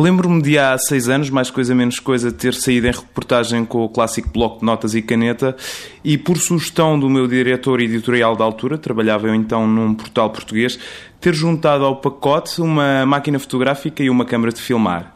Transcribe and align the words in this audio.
Lembro-me 0.00 0.40
de 0.40 0.58
há 0.58 0.78
seis 0.78 1.10
anos, 1.10 1.28
mais 1.28 1.50
coisa 1.50 1.74
menos 1.74 1.98
coisa, 1.98 2.32
ter 2.32 2.54
saído 2.54 2.86
em 2.86 2.90
reportagem 2.90 3.66
com 3.66 3.84
o 3.84 3.88
clássico 3.88 4.30
bloco 4.30 4.60
de 4.60 4.64
notas 4.64 4.94
e 4.94 5.02
caneta 5.02 5.54
e, 6.02 6.16
por 6.16 6.38
sugestão 6.38 6.98
do 6.98 7.06
meu 7.06 7.26
diretor 7.26 7.82
editorial 7.82 8.34
da 8.34 8.42
altura, 8.42 8.78
trabalhava 8.78 9.26
eu 9.26 9.34
então 9.34 9.66
num 9.66 9.94
portal 9.94 10.30
português, 10.30 10.78
ter 11.20 11.34
juntado 11.34 11.84
ao 11.84 11.96
pacote 11.96 12.62
uma 12.62 13.04
máquina 13.04 13.38
fotográfica 13.38 14.02
e 14.02 14.08
uma 14.08 14.24
câmara 14.24 14.50
de 14.54 14.62
filmar. 14.62 15.14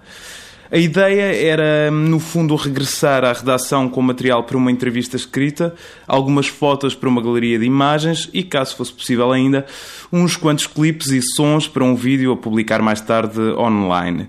A 0.71 0.77
ideia 0.77 1.35
era, 1.35 1.91
no 1.91 2.21
fundo, 2.21 2.55
regressar 2.55 3.25
à 3.25 3.33
redação 3.33 3.89
com 3.89 4.03
material 4.03 4.45
para 4.45 4.59
uma 4.59 4.71
entrevista 4.71 5.17
escrita, 5.17 5.75
algumas 6.07 6.49
fotos 6.49 6.95
para 6.95 7.09
uma 7.09 7.23
galeria 7.23 7.59
de 7.59 7.65
imagens 7.65 8.29
e, 8.35 8.43
caso 8.43 8.77
fosse 8.77 8.93
possível 8.93 9.33
ainda, 9.33 9.65
uns 10.13 10.37
quantos 10.37 10.67
clipes 10.67 11.07
e 11.07 11.23
sons 11.23 11.67
para 11.67 11.83
um 11.83 11.95
vídeo 11.95 12.33
a 12.33 12.37
publicar 12.37 12.83
mais 12.83 13.01
tarde 13.01 13.41
online. 13.57 14.29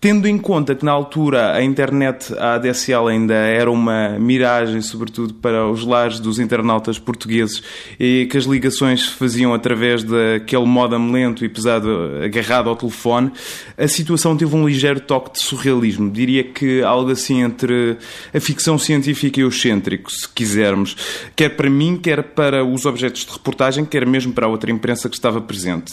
Tendo 0.00 0.26
em 0.26 0.38
conta 0.38 0.74
que 0.74 0.82
na 0.82 0.92
altura 0.92 1.52
a 1.52 1.62
internet, 1.62 2.32
a 2.38 2.54
ADSL 2.54 3.08
ainda 3.08 3.34
era 3.34 3.70
uma 3.70 4.18
miragem, 4.18 4.80
sobretudo 4.80 5.34
para 5.34 5.68
os 5.68 5.84
lares 5.84 6.18
dos 6.18 6.38
internautas 6.38 6.98
portugueses, 6.98 7.62
e 7.98 8.26
que 8.30 8.38
as 8.38 8.44
ligações 8.44 9.02
se 9.02 9.10
faziam 9.10 9.52
através 9.52 10.02
daquele 10.02 10.64
modem 10.64 11.12
lento 11.12 11.44
e 11.44 11.50
pesado 11.50 11.90
agarrado 12.24 12.70
ao 12.70 12.76
telefone, 12.76 13.30
a 13.76 13.86
situação 13.86 14.34
teve 14.34 14.56
um 14.56 14.66
ligeiro 14.66 15.00
toque 15.00 15.32
de 15.32 15.40
surrealismo. 15.40 16.10
Diria 16.10 16.44
que 16.44 16.82
algo 16.82 17.10
assim 17.10 17.42
entre 17.42 17.98
a 18.32 18.40
ficção 18.40 18.78
científica 18.78 19.38
e 19.38 19.44
o 19.44 19.48
excêntrico, 19.48 20.10
se 20.10 20.26
quisermos. 20.26 20.96
Quer 21.36 21.50
para 21.50 21.68
mim, 21.68 21.98
quer 21.98 22.22
para 22.22 22.64
os 22.64 22.86
objetos 22.86 23.26
de 23.26 23.32
reportagem, 23.32 23.84
quer 23.84 24.06
mesmo 24.06 24.32
para 24.32 24.46
a 24.46 24.48
outra 24.48 24.70
imprensa 24.70 25.10
que 25.10 25.16
estava 25.16 25.42
presente. 25.42 25.92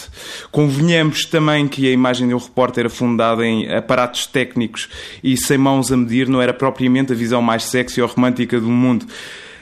Convenhamos 0.49 1.25
também 1.25 1.67
que 1.67 1.85
a 1.89 1.91
imagem 1.91 2.29
de 2.29 2.33
um 2.33 2.37
repórter 2.37 2.85
afundada 2.85 3.45
em 3.45 3.67
aparatos 3.97 4.27
técnicos 4.27 4.87
e 5.23 5.35
sem 5.35 5.57
mãos 5.57 5.91
a 5.91 5.97
medir 5.97 6.29
não 6.29 6.41
era 6.41 6.53
propriamente 6.53 7.11
a 7.11 7.15
visão 7.15 7.41
mais 7.41 7.63
sexy 7.63 7.99
ou 8.01 8.07
romântica 8.07 8.59
do 8.59 8.69
mundo. 8.69 9.07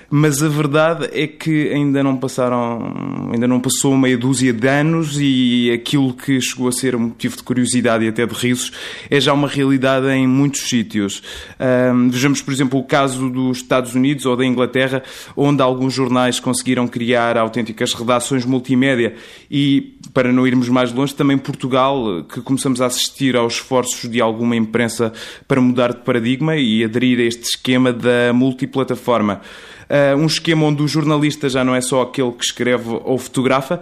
Mas 0.10 0.44
a 0.44 0.48
verdade 0.48 1.10
é 1.12 1.26
que 1.28 1.70
ainda 1.72 2.04
não 2.04 2.18
passaram, 2.18 3.30
ainda 3.34 3.48
não 3.48 3.60
passou 3.60 3.98
meia 3.98 4.18
dúzia 4.18 4.54
de 4.54 4.68
anos 4.68 5.18
e 5.20 5.72
aquilo 5.74 6.14
que 6.14 6.40
chegou 6.40 6.68
a 6.68 6.72
ser 6.72 6.96
um 6.96 7.00
motivo 7.00 7.38
de 7.38 7.44
curiosidade 7.44 8.06
e 8.06 8.08
até 8.08 8.26
de 8.26 8.34
risos 8.34 8.72
é 9.10 9.20
já 9.20 9.34
uma 9.34 9.48
realidade 9.48 10.08
em 10.08 10.28
muitos 10.28 10.70
sítios. 10.70 11.24
Um, 11.60 12.10
vejamos, 12.10 12.42
por 12.42 12.54
exemplo, 12.54 12.80
o 12.80 12.84
caso 12.84 13.30
dos 13.30 13.58
Estados 13.58 13.96
Unidos 13.96 14.26
ou 14.26 14.36
da 14.38 14.46
Inglaterra, 14.46 15.04
onde 15.36 15.62
alguns 15.62 15.94
jornais 15.94 16.40
conseguiram 16.40 16.88
criar 16.88 17.38
autênticas 17.38 17.94
redações 17.94 18.46
multimédia 18.46 19.16
e, 19.50 19.98
para 20.14 20.32
não 20.32 20.46
irmos 20.46 20.70
mais 20.70 20.92
longe, 20.92 21.16
também 21.16 21.38
Portugal, 21.38 22.24
que 22.24 22.42
começamos 22.42 22.82
a 22.82 22.86
assistir 22.86 23.36
aos 23.36 23.56
esforços 23.56 24.10
de 24.10 24.22
alguma 24.22 24.56
imprensa 24.56 25.12
para 25.48 25.60
mudar 25.60 25.94
de 25.94 26.02
paradigma 26.02 26.56
e 26.56 26.84
aderir 26.84 27.20
a 27.20 27.24
este 27.24 27.44
esquema 27.44 27.92
da 27.92 28.32
multiplataforma. 28.34 29.42
Uh, 29.90 30.18
um 30.18 30.26
esquema 30.26 30.66
onde 30.66 30.82
o 30.82 30.88
jornalista 30.88 31.48
já 31.48 31.64
não 31.64 31.76
é 31.76 31.82
só 31.82 32.02
aquele 32.02 32.32
que 32.32 32.44
escreve 32.44 33.00
ou 33.04 33.18
fotografa, 33.18 33.82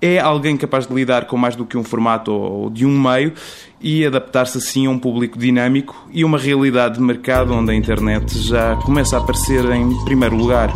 é 0.00 0.18
alguém 0.18 0.56
capaz 0.56 0.86
de 0.86 0.94
lidar 0.94 1.24
com 1.26 1.36
mais 1.36 1.56
do 1.56 1.64
que 1.64 1.78
um 1.78 1.84
formato 1.84 2.30
ou 2.30 2.68
de 2.68 2.84
um 2.84 3.00
meio 3.00 3.32
e 3.80 4.04
adaptar-se 4.04 4.58
assim 4.58 4.86
a 4.86 4.90
um 4.90 4.98
público 4.98 5.38
dinâmico 5.38 6.08
e 6.12 6.24
uma 6.24 6.38
realidade 6.38 6.96
de 6.96 7.00
mercado 7.00 7.54
onde 7.54 7.70
a 7.70 7.74
internet 7.74 8.38
já 8.38 8.76
começa 8.76 9.16
a 9.16 9.20
aparecer 9.20 9.64
em 9.64 10.04
primeiro 10.04 10.36
lugar. 10.36 10.70